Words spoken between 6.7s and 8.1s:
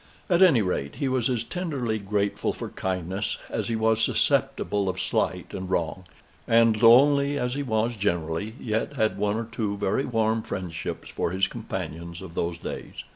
lonely as he was